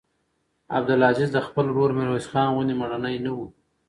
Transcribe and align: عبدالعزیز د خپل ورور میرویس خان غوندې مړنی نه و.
عبدالعزیز 0.77 1.29
د 1.33 1.39
خپل 1.47 1.65
ورور 1.71 1.91
میرویس 1.97 2.27
خان 2.31 2.47
غوندې 2.55 2.75
مړنی 2.81 3.17
نه 3.25 3.31
و. 3.37 3.39